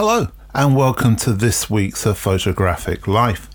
[0.00, 3.50] Hello, and welcome to this week's A Photographic Life.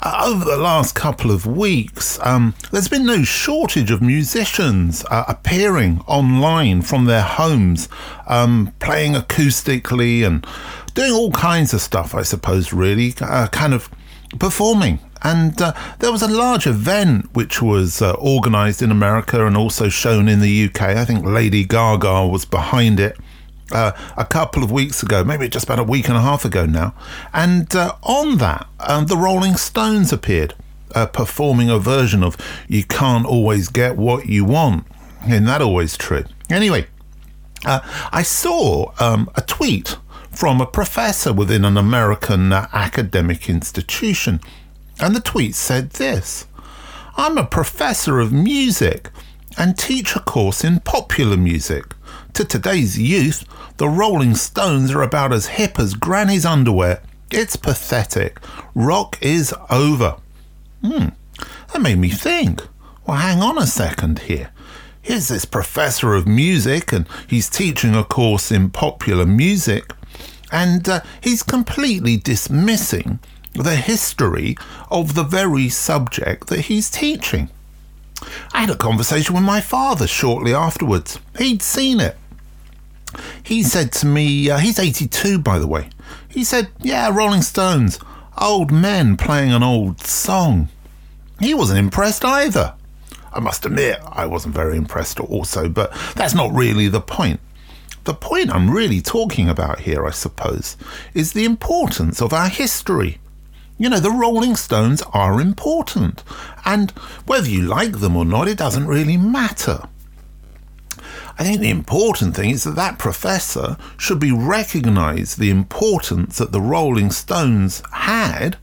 [0.00, 5.24] Uh, over the last couple of weeks, um, there's been no shortage of musicians uh,
[5.26, 7.88] appearing online from their homes,
[8.28, 10.46] um, playing acoustically and
[10.94, 13.90] doing all kinds of stuff, I suppose, really, uh, kind of
[14.38, 15.00] performing.
[15.22, 19.88] And uh, there was a large event which was uh, organised in America and also
[19.88, 20.80] shown in the UK.
[20.80, 23.18] I think Lady Gaga was behind it
[23.72, 26.66] uh, a couple of weeks ago, maybe just about a week and a half ago
[26.66, 26.94] now.
[27.32, 30.54] And uh, on that, um, the Rolling Stones appeared,
[30.94, 32.36] uh, performing a version of
[32.68, 34.86] You Can't Always Get What You Want.
[35.26, 36.24] Isn't that always true?
[36.50, 36.86] Anyway,
[37.64, 37.80] uh,
[38.12, 39.96] I saw um, a tweet
[40.30, 44.40] from a professor within an American uh, academic institution.
[45.00, 46.46] And the tweet said this
[47.16, 49.10] I'm a professor of music
[49.56, 51.94] and teach a course in popular music.
[52.34, 53.44] To today's youth,
[53.78, 57.02] the Rolling Stones are about as hip as Granny's underwear.
[57.30, 58.38] It's pathetic.
[58.74, 60.16] Rock is over.
[60.82, 61.08] Hmm,
[61.72, 62.62] that made me think.
[63.06, 64.50] Well, hang on a second here.
[65.02, 69.92] Here's this professor of music, and he's teaching a course in popular music,
[70.52, 73.18] and uh, he's completely dismissing
[73.54, 74.56] the history
[74.90, 77.48] of the very subject that he's teaching.
[78.52, 81.18] I had a conversation with my father shortly afterwards.
[81.38, 82.16] He'd seen it.
[83.42, 85.90] He said to me, uh, he's 82 by the way.
[86.28, 87.98] He said, Yeah, Rolling Stones,
[88.36, 90.68] old men playing an old song.
[91.40, 92.74] He wasn't impressed either.
[93.32, 97.40] I must admit, I wasn't very impressed also, but that's not really the point.
[98.04, 100.76] The point I'm really talking about here, I suppose,
[101.14, 103.18] is the importance of our history.
[103.78, 106.24] You know, the Rolling Stones are important,
[106.64, 106.90] and
[107.26, 109.82] whether you like them or not, it doesn't really matter.
[111.40, 116.50] I think the important thing is that that professor should be recognized the importance that
[116.50, 118.56] the Rolling Stones had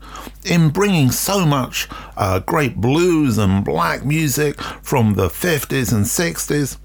[0.44, 1.88] in bringing so much
[2.18, 6.76] uh, great blues and black music from the 50s and 60s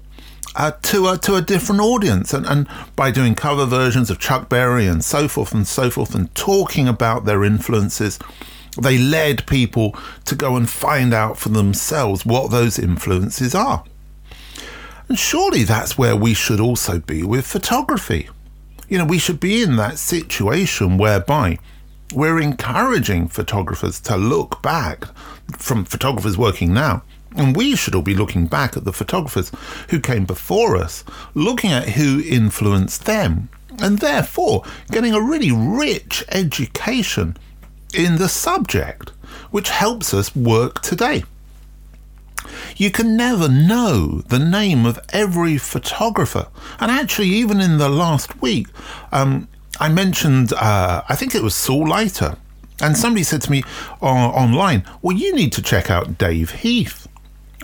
[0.54, 2.32] uh, to, a, to a different audience.
[2.32, 6.14] And, and by doing cover versions of Chuck Berry and so forth and so forth
[6.14, 8.18] and talking about their influences,
[8.80, 13.84] they led people to go and find out for themselves what those influences are.
[15.08, 18.30] And surely that's where we should also be with photography.
[18.88, 21.58] You know, we should be in that situation whereby
[22.14, 25.04] we're encouraging photographers to look back
[25.56, 27.02] from photographers working now.
[27.36, 29.50] And we should all be looking back at the photographers
[29.88, 31.04] who came before us,
[31.34, 33.48] looking at who influenced them,
[33.80, 37.36] and therefore getting a really rich education
[37.94, 39.10] in the subject,
[39.50, 41.24] which helps us work today.
[42.76, 46.48] You can never know the name of every photographer.
[46.80, 48.66] And actually, even in the last week,
[49.12, 52.36] um, I mentioned, uh, I think it was Saul Leiter.
[52.80, 53.62] And somebody said to me
[54.00, 57.01] uh, online, Well, you need to check out Dave Heath.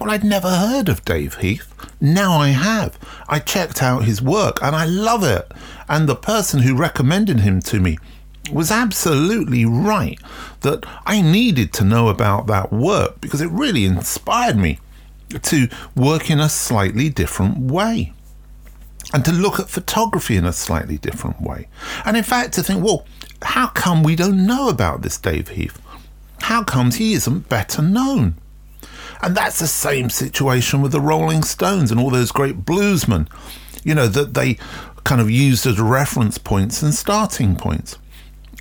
[0.00, 1.74] Well, I'd never heard of Dave Heath.
[2.00, 2.98] Now I have.
[3.28, 5.50] I checked out his work and I love it.
[5.88, 7.98] And the person who recommended him to me
[8.52, 10.18] was absolutely right
[10.60, 14.78] that I needed to know about that work because it really inspired me
[15.42, 18.12] to work in a slightly different way
[19.12, 21.68] and to look at photography in a slightly different way.
[22.04, 23.06] And in fact, to think, well,
[23.42, 25.80] how come we don't know about this Dave Heath?
[26.40, 28.36] How comes he isn't better known?
[29.22, 33.28] And that's the same situation with the Rolling Stones and all those great bluesmen,
[33.84, 34.58] you know, that they
[35.04, 37.96] kind of used as reference points and starting points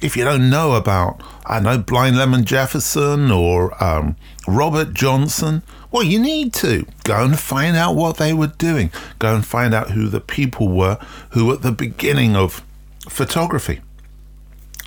[0.01, 4.15] if you don't know about, I know, Blind Lemon Jefferson or um,
[4.47, 8.91] Robert Johnson, well, you need to go and find out what they were doing.
[9.19, 10.99] Go and find out who the people were
[11.31, 12.63] who were at the beginning of
[13.09, 13.79] photography.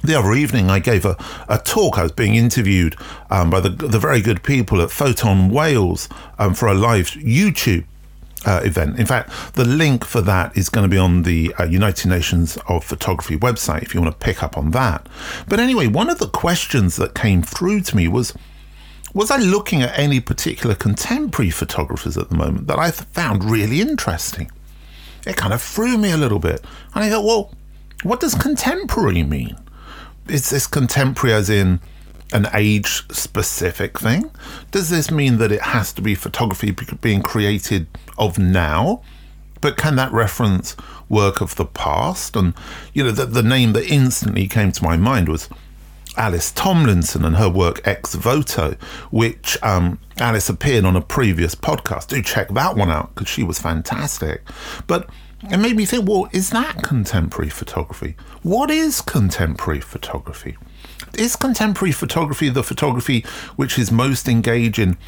[0.02, 1.16] The other evening, I gave a,
[1.48, 1.98] a talk.
[1.98, 2.96] I was being interviewed
[3.28, 6.08] um, by the, the very good people at Photon Wales
[6.38, 7.84] um, for a live YouTube
[8.46, 8.98] uh, event.
[8.98, 12.56] In fact, the link for that is going to be on the uh, United Nations
[12.68, 15.06] of Photography website if you want to pick up on that.
[15.48, 18.34] But anyway, one of the questions that came through to me was
[19.12, 23.80] was I looking at any particular contemporary photographers at the moment that I found really
[23.80, 24.50] interesting?
[25.26, 26.64] It kind of threw me a little bit.
[26.94, 27.52] And I thought, well,
[28.04, 29.56] what does contemporary mean?
[30.28, 31.80] Is this contemporary as in
[32.32, 34.30] an age specific thing?
[34.70, 37.86] Does this mean that it has to be photography being created
[38.18, 39.02] of now?
[39.60, 40.76] But can that reference
[41.08, 42.36] work of the past?
[42.36, 42.54] And,
[42.94, 45.48] you know, the, the name that instantly came to my mind was
[46.16, 48.76] Alice Tomlinson and her work Ex Voto,
[49.10, 52.08] which um, Alice appeared on a previous podcast.
[52.08, 54.42] Do check that one out because she was fantastic.
[54.86, 55.08] But
[55.42, 58.16] it made me think, well, is that contemporary photography?
[58.42, 60.56] What is contemporary photography?
[61.16, 63.24] Is contemporary photography the photography
[63.56, 64.98] which is most engaged in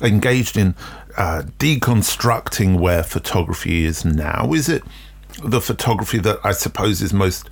[0.00, 0.74] engaged in
[1.16, 4.52] uh, deconstructing where photography is now?
[4.52, 4.82] Is it
[5.42, 7.48] the photography that I suppose is most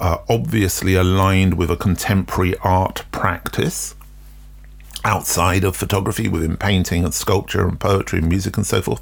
[0.00, 3.94] uh, obviously aligned with a contemporary art practice
[5.04, 9.00] outside of photography within painting and sculpture and poetry and music and so forth?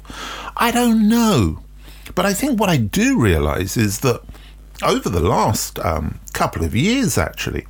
[0.55, 1.64] I don't know.
[2.13, 4.21] But I think what I do realize is that
[4.83, 7.65] over the last um, couple of years, actually,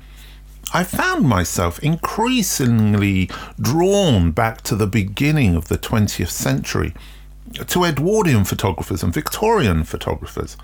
[0.73, 3.29] I found myself increasingly
[3.59, 6.93] drawn back to the beginning of the 20th century,
[7.67, 10.57] to Edwardian photographers and Victorian photographers,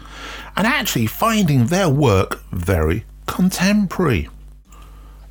[0.57, 4.27] and actually finding their work very contemporary.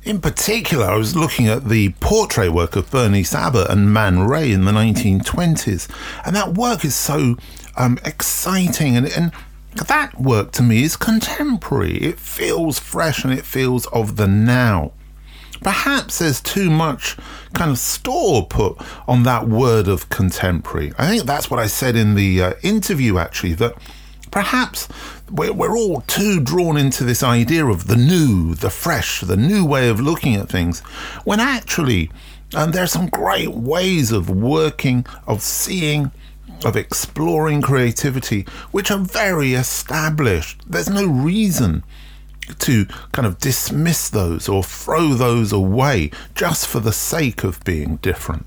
[0.03, 4.51] In particular, I was looking at the portrait work of Berenice Abbott and Man Ray
[4.51, 5.87] in the 1920s,
[6.25, 7.35] and that work is so
[7.77, 9.31] um, exciting and, and
[9.75, 11.97] that work to me is contemporary.
[11.97, 14.91] It feels fresh and it feels of the now.
[15.61, 17.15] Perhaps there's too much
[17.53, 18.77] kind of store put
[19.07, 20.93] on that word of contemporary.
[20.97, 23.75] I think that's what I said in the uh, interview, actually, that
[24.31, 24.87] perhaps
[25.29, 29.89] we're, all too drawn into this idea of the new, the fresh, the new way
[29.89, 30.79] of looking at things,
[31.23, 32.09] when actually
[32.53, 36.11] and there are some great ways of working, of seeing,
[36.65, 40.61] of exploring creativity, which are very established.
[40.67, 41.83] There's no reason
[42.59, 47.97] to kind of dismiss those or throw those away just for the sake of being
[47.97, 48.45] different.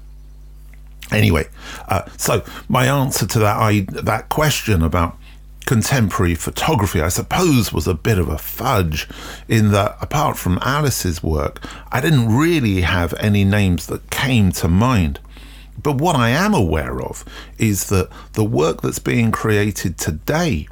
[1.11, 1.45] Anyway,
[1.89, 5.17] uh, so my answer to that I, that question about
[5.67, 9.09] contemporary photography, I suppose, was a bit of a fudge
[9.49, 14.69] in that apart from Alice's work, I didn't really have any names that came to
[14.69, 15.21] mind.
[15.83, 17.25] But what I am aware of
[17.59, 20.69] is that the work that's being created today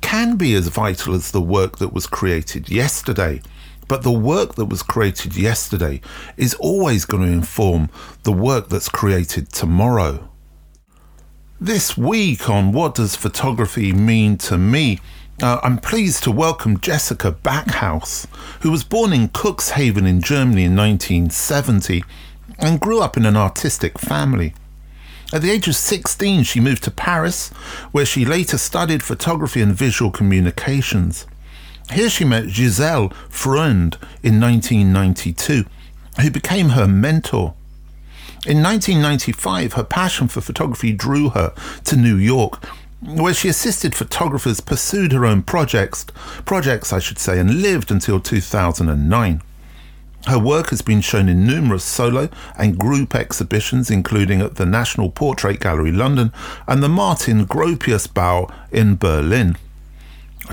[0.00, 3.42] can be as vital as the work that was created yesterday.
[3.88, 6.00] But the work that was created yesterday
[6.36, 7.90] is always going to inform
[8.22, 10.29] the work that's created tomorrow.
[11.62, 14.98] This week on What Does Photography Mean to Me?
[15.42, 18.26] Uh, I'm pleased to welcome Jessica Backhaus,
[18.62, 22.02] who was born in Cuxhaven in Germany in 1970
[22.58, 24.54] and grew up in an artistic family.
[25.34, 27.50] At the age of 16, she moved to Paris,
[27.92, 31.26] where she later studied photography and visual communications.
[31.92, 35.66] Here she met Gisele Freund in 1992,
[36.22, 37.52] who became her mentor.
[38.46, 41.52] In 1995, her passion for photography drew her
[41.84, 42.64] to New York,
[43.02, 46.06] where she assisted photographers, pursued her own projects,
[46.46, 49.42] projects I should say, and lived until 2009.
[50.26, 55.10] Her work has been shown in numerous solo and group exhibitions, including at the National
[55.10, 56.32] Portrait Gallery London
[56.66, 59.58] and the Martin Gropius Bau in Berlin.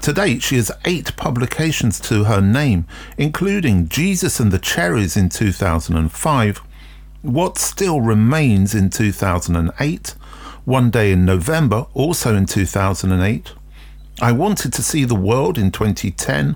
[0.02, 2.86] To date, she has eight publications to her name,
[3.18, 6.62] including Jesus and the Cherries in 2005,
[7.28, 10.16] What Still Remains in 2008,
[10.64, 13.52] One Day in November, also in 2008,
[14.22, 16.56] I Wanted to See the World in 2010,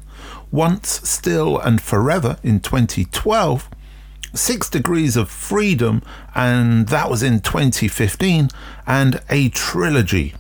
[0.50, 3.70] once, Still, and Forever in 2012,
[4.34, 6.02] Six Degrees of Freedom,
[6.34, 8.48] and that was in 2015,
[8.88, 10.36] and A Trilogy,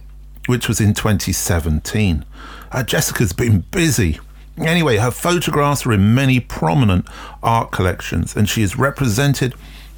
[0.46, 2.24] which was in 2017.
[2.72, 4.18] Uh, Jessica's been busy.
[4.58, 7.06] Anyway, her photographs are in many prominent
[7.44, 9.56] art collections, and she is represented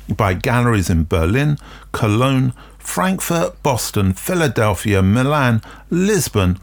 [0.09, 1.57] by galleries in Berlin,
[1.91, 6.59] Cologne, Frankfurt, Boston, Philadelphia, Milan, Lisbon,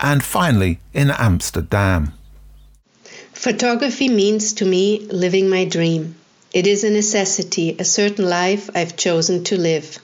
[0.00, 2.12] and finally in Amsterdam.
[3.32, 6.14] Photography means to me living my dream.
[6.52, 9.98] It is a necessity, a certain life I've chosen to live.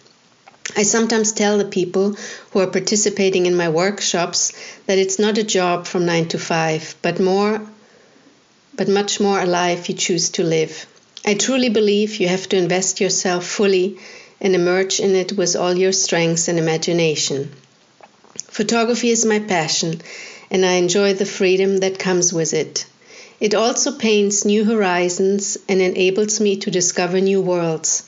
[0.76, 2.16] I sometimes tell the people
[2.50, 4.52] who are participating in my workshops
[4.86, 7.60] that it's not a job from 9 to 5, but more
[8.76, 10.86] but much more a life you choose to live.
[11.24, 13.98] I truly believe you have to invest yourself fully
[14.40, 17.52] and emerge in it with all your strengths and imagination.
[18.48, 20.00] Photography is my passion,
[20.50, 22.86] and I enjoy the freedom that comes with it.
[23.38, 28.02] It also paints new horizons and enables me to discover new worlds.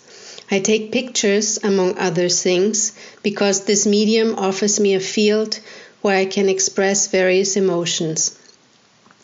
[0.51, 2.93] I take pictures, among other things,
[3.23, 5.59] because this medium offers me a field
[6.01, 8.37] where I can express various emotions.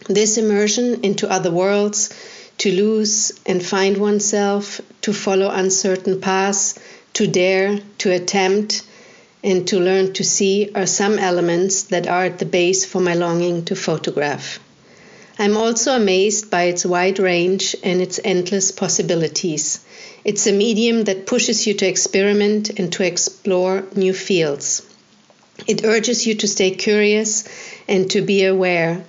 [0.09, 2.11] This immersion into other worlds,
[2.59, 6.79] to lose and find oneself, to follow uncertain paths,
[7.15, 8.83] to dare, to attempt,
[9.43, 13.15] and to learn to see are some elements that are at the base for my
[13.15, 14.59] longing to photograph.
[15.39, 19.85] I'm also amazed by its wide range and its endless possibilities.
[20.25, 24.83] It's a medium that pushes you to experiment and to explore new fields.
[25.69, 27.49] It urges you to stay curious
[27.87, 29.05] and to be aware.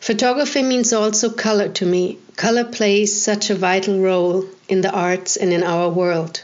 [0.00, 2.18] Photography means also color to me.
[2.36, 6.42] Color plays such a vital role in the arts and in our world.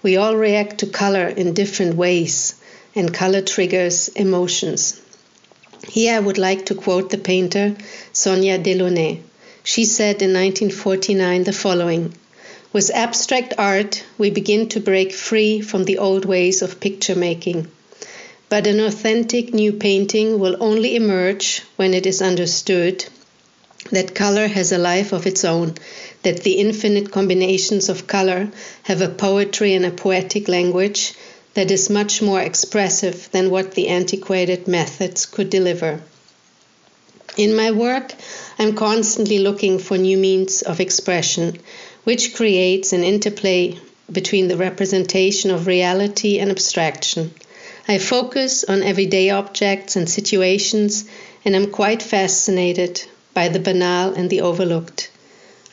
[0.00, 2.54] We all react to color in different ways,
[2.94, 5.00] and color triggers emotions.
[5.88, 7.76] Here I would like to quote the painter
[8.12, 9.18] Sonia Delaunay.
[9.64, 12.14] She said in 1949 the following
[12.72, 17.66] With abstract art, we begin to break free from the old ways of picture making.
[18.48, 23.06] But an authentic new painting will only emerge when it is understood
[23.90, 25.74] that color has a life of its own,
[26.22, 28.48] that the infinite combinations of color
[28.84, 31.14] have a poetry and a poetic language
[31.54, 36.00] that is much more expressive than what the antiquated methods could deliver.
[37.36, 38.12] In my work,
[38.58, 41.58] I'm constantly looking for new means of expression,
[42.04, 43.78] which creates an interplay
[44.10, 47.32] between the representation of reality and abstraction.
[47.88, 51.04] I focus on everyday objects and situations,
[51.44, 53.02] and I'm quite fascinated
[53.34, 55.10] by the banal and the overlooked.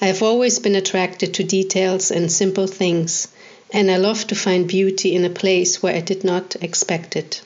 [0.01, 3.27] I have always been attracted to details and simple things,
[3.71, 7.41] and I love to find beauty in a place where I did not expect it.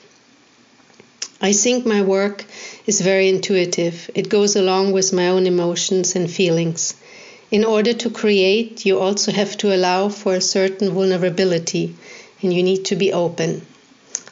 [1.40, 2.44] I think my work
[2.86, 4.08] is very intuitive.
[4.14, 6.94] It goes along with my own emotions and feelings.
[7.50, 11.94] In order to create, you also have to allow for a certain vulnerability,
[12.40, 13.66] and you need to be open.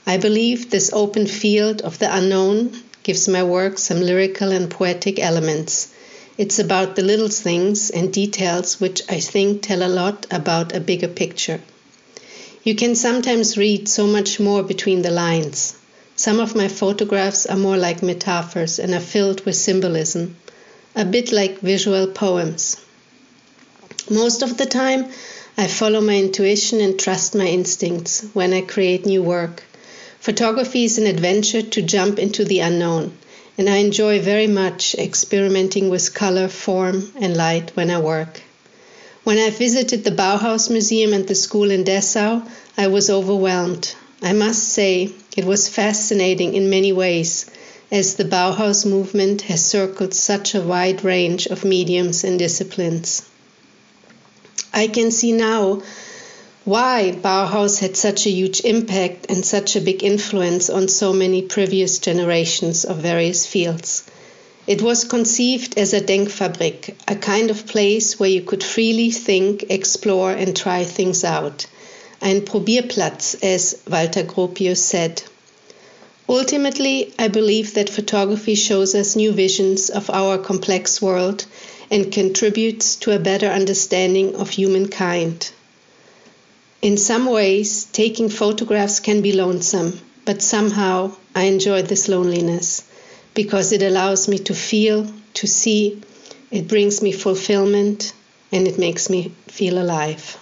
[0.07, 5.19] I believe this open field of the unknown gives my work some lyrical and poetic
[5.19, 5.93] elements.
[6.39, 10.81] It's about the little things and details which I think tell a lot about a
[10.81, 11.61] bigger picture.
[12.63, 15.75] You can sometimes read so much more between the lines.
[16.15, 20.37] Some of my photographs are more like metaphors and are filled with symbolism,
[20.95, 22.77] a bit like visual poems.
[24.09, 25.07] Most of the time,
[25.57, 29.65] I follow my intuition and trust my instincts when I create new work.
[30.23, 33.11] Photography is an adventure to jump into the unknown,
[33.59, 38.41] and I enjoy very much experimenting with color, form, and light when I work.
[39.25, 42.43] When I visited the Bauhaus Museum and the school in Dessau,
[42.77, 43.97] I was overwhelmed.
[44.23, 47.47] I must say, it was fascinating in many ways,
[47.91, 53.29] as the Bauhaus movement has circled such a wide range of mediums and disciplines.
[54.73, 55.83] I can see now
[56.65, 61.43] why Bauhaus had such a huge impact and such a big influence on so many
[61.43, 64.05] previous generations of various fields.
[64.65, 69.65] It was conceived as a Denkfabrik, a kind of place where you could freely think,
[69.71, 71.67] explore, and try things out.
[72.21, 75.21] Ein Probierplatz, as Walter Gropius said.
[76.29, 81.45] Ultimately, I believe that photography shows us new visions of our complex world
[81.91, 85.51] and contributes to a better understanding of humankind.
[86.83, 92.83] In some ways, taking photographs can be lonesome, but somehow I enjoy this loneliness
[93.35, 96.03] because it allows me to feel, to see,
[96.51, 98.13] it brings me fulfillment,
[98.51, 100.37] and it makes me feel alive.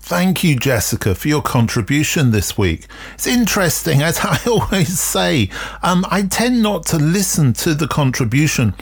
[0.00, 2.86] Thank you, Jessica, for your contribution this week.
[3.12, 5.50] It's interesting, as I always say,
[5.82, 8.72] um, I tend not to listen to the contribution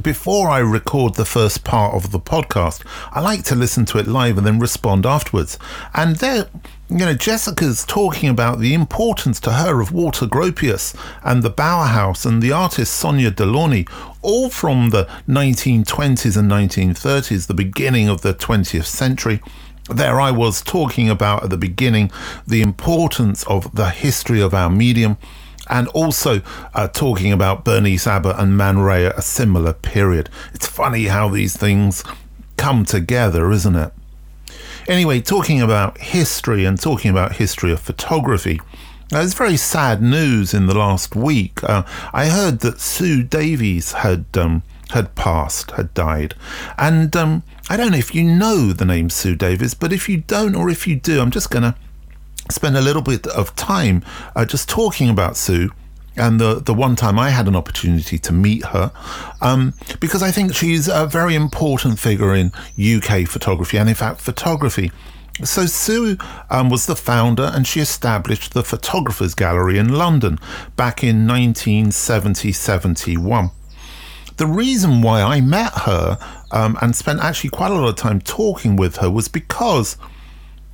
[0.00, 2.82] before I record the first part of the podcast.
[3.10, 5.58] I like to listen to it live and then respond afterwards.
[5.94, 6.48] And there,
[6.88, 12.24] you know, Jessica's talking about the importance to her of Walter Gropius and the Bauhaus
[12.24, 13.88] and the artist Sonia Delaunay,
[14.22, 19.42] all from the 1920s and 1930s, the beginning of the 20th century.
[19.90, 22.10] There I was talking about at the beginning
[22.46, 25.18] the importance of the history of our medium
[25.68, 26.42] and also
[26.74, 30.28] uh, talking about Berenice Abbott and Man Ray at a similar period.
[30.54, 32.04] It's funny how these things
[32.56, 33.92] come together, isn't it?
[34.88, 38.60] Anyway, talking about history and talking about history of photography,
[39.10, 41.62] there's very sad news in the last week.
[41.62, 46.34] Uh, I heard that Sue Davies had um, had passed, had died,
[46.78, 50.18] and um, I don't know if you know the name Sue Davies, but if you
[50.18, 51.76] don't, or if you do, I'm just gonna
[52.50, 55.70] spend a little bit of time uh, just talking about Sue
[56.16, 58.92] and the the one time I had an opportunity to meet her,
[59.40, 64.20] um, because I think she's a very important figure in UK photography and in fact
[64.20, 64.92] photography.
[65.42, 66.18] So Sue
[66.50, 70.38] um, was the founder and she established the Photographers Gallery in London
[70.76, 73.50] back in 1970-71.
[74.36, 76.18] The reason why I met her
[76.50, 79.96] um, and spent actually quite a lot of time talking with her was because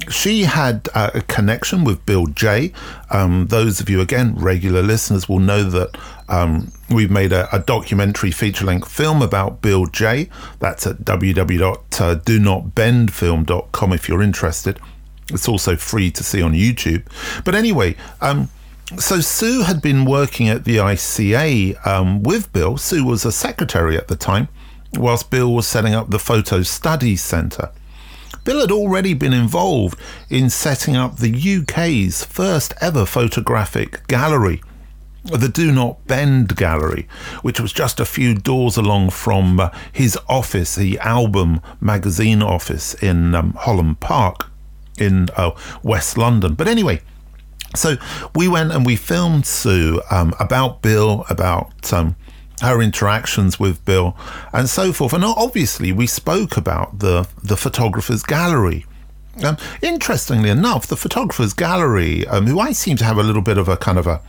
[0.08, 2.72] she had uh, a connection with Bill Jay.
[3.10, 7.58] Um, those of you, again, regular listeners will know that um, we've made a, a
[7.58, 10.30] documentary feature length film about Bill Jay.
[10.60, 14.78] That's at www.donotbendfilm.com if you're interested.
[15.30, 17.04] It's also free to see on YouTube.
[17.44, 18.48] But anyway, um,
[18.98, 22.78] so Sue had been working at the ICA um, with Bill.
[22.78, 24.48] Sue was a secretary at the time,
[24.94, 27.70] whilst Bill was setting up the Photo Studies Centre.
[28.44, 29.98] Bill had already been involved
[30.30, 34.62] in setting up the UK's first ever photographic gallery,
[35.24, 37.08] the Do Not Bend Gallery,
[37.42, 42.94] which was just a few doors along from uh, his office, the Album magazine office
[42.94, 44.46] in um, Holland Park
[44.98, 45.50] in uh,
[45.82, 46.54] West London.
[46.54, 47.00] But anyway,
[47.76, 47.96] so
[48.34, 52.16] we went and we filmed Sue um, about Bill, about um,
[52.60, 54.16] her interactions with Bill,
[54.52, 55.12] and so forth.
[55.12, 58.86] And obviously, we spoke about the the photographer's gallery.
[59.44, 63.56] Um, interestingly enough, the photographer's gallery, um, who I seem to have a little bit
[63.56, 64.20] of a kind of a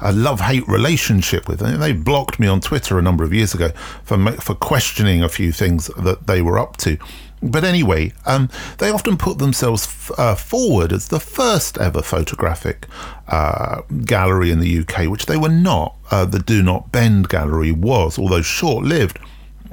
[0.00, 1.60] a love hate relationship with.
[1.60, 3.70] they blocked me on Twitter a number of years ago
[4.04, 6.98] for for questioning a few things that they were up to.
[7.46, 8.48] But anyway, um,
[8.78, 12.86] they often put themselves f- uh, forward as the first ever photographic
[13.28, 15.96] uh, gallery in the UK, which they were not.
[16.10, 19.18] Uh, the Do Not Bend gallery was, although short lived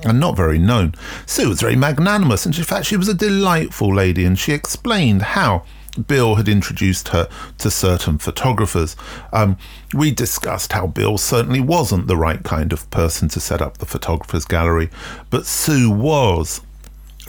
[0.06, 0.96] and not very known.
[1.25, 5.22] Sue was very magnanimous, and in fact, she was a delightful lady, and she explained
[5.22, 5.63] how.
[6.08, 8.96] Bill had introduced her to certain photographers.
[9.32, 9.58] Um,
[9.94, 13.86] we discussed how Bill certainly wasn't the right kind of person to set up the
[13.86, 14.89] photographers gallery,
[15.30, 16.62] but Sue was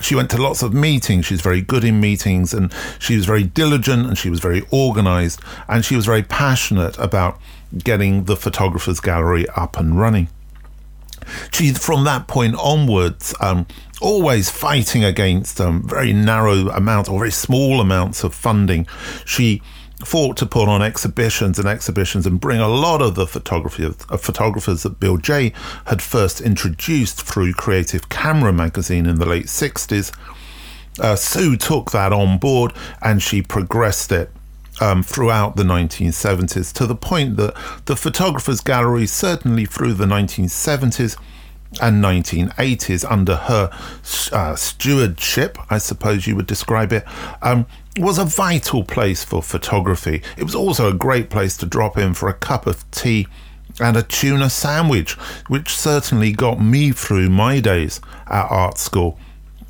[0.01, 1.25] she went to lots of meetings.
[1.25, 5.41] She's very good in meetings and she was very diligent and she was very organized
[5.67, 7.39] and she was very passionate about
[7.77, 10.27] getting the photographers gallery up and running.
[11.51, 13.65] She, from that point onwards, um,
[14.01, 18.87] always fighting against um, very narrow amounts or very small amounts of funding.
[19.25, 19.61] She
[20.05, 24.09] fought to put on exhibitions and exhibitions and bring a lot of the photography of,
[24.09, 25.53] of, photographers that Bill Jay
[25.85, 30.15] had first introduced through Creative Camera magazine in the late 60s.
[30.99, 34.31] Uh, Sue took that on board and she progressed it
[34.79, 41.17] um, throughout the 1970s to the point that the photographers gallery certainly through the 1970s
[41.81, 43.69] and 1980s under her
[44.31, 47.03] uh, stewardship, I suppose you would describe it,
[47.41, 47.65] um,
[47.97, 50.21] was a vital place for photography.
[50.37, 53.27] It was also a great place to drop in for a cup of tea
[53.79, 55.13] and a tuna sandwich,
[55.47, 59.19] which certainly got me through my days at art school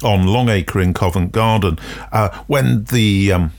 [0.04, 1.80] on Longacre in Covent Garden
[2.12, 3.32] uh, when the.
[3.32, 3.52] Um,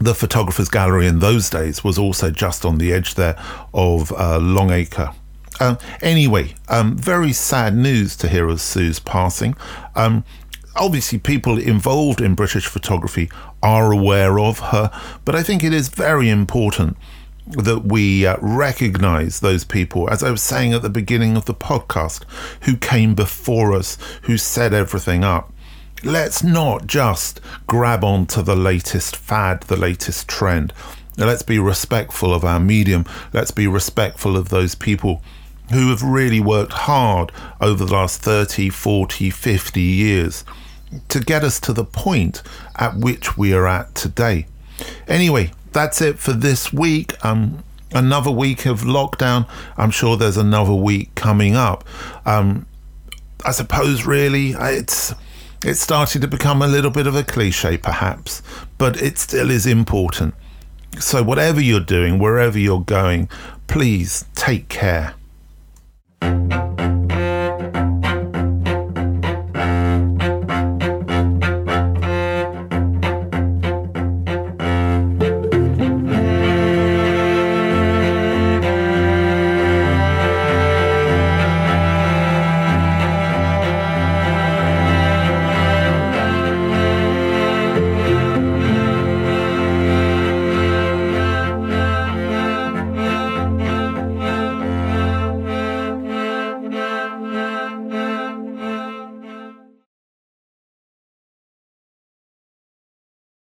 [0.00, 3.36] the photographers gallery in those days was also just on the edge there
[3.74, 5.12] of uh, Longacre
[5.60, 9.56] um, anyway, um, very sad news to hear of Sue's passing.
[9.94, 10.24] Um,
[10.76, 13.30] obviously, people involved in British photography
[13.62, 14.90] are aware of her,
[15.24, 16.96] but I think it is very important
[17.46, 21.54] that we uh, recognize those people, as I was saying at the beginning of the
[21.54, 22.24] podcast,
[22.62, 25.52] who came before us, who set everything up.
[26.04, 30.72] Let's not just grab onto the latest fad, the latest trend.
[31.16, 33.04] Let's be respectful of our medium.
[33.32, 35.22] Let's be respectful of those people
[35.70, 40.44] who have really worked hard over the last 30, 40, 50 years
[41.08, 42.42] to get us to the point
[42.76, 44.46] at which we are at today.
[45.06, 47.22] Anyway, that's it for this week.
[47.24, 49.48] Um, another week of lockdown.
[49.76, 51.84] I'm sure there's another week coming up.
[52.26, 52.66] Um,
[53.44, 55.14] I suppose really it's
[55.64, 58.42] it's starting to become a little bit of a cliche, perhaps,
[58.78, 60.34] but it still is important.
[61.00, 63.28] So whatever you're doing, wherever you're going,
[63.66, 65.14] please take care.
[66.20, 66.67] Thank you.